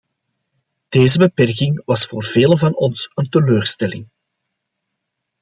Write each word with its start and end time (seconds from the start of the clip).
Deze 0.89 1.17
beperking 1.17 1.85
was 1.85 2.05
voor 2.05 2.23
velen 2.23 2.57
van 2.57 2.75
ons 2.75 3.11
een 3.13 3.29
teleurstelling. 3.29 4.07